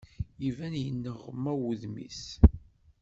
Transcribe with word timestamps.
Iban 0.49 0.73
yenneɣna 0.83 1.53
wudem-is. 1.59 2.23